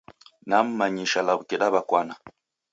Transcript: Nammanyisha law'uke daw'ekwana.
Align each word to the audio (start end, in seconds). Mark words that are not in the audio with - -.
Nammanyisha 0.49 1.19
law'uke 1.27 1.55
daw'ekwana. 1.61 2.13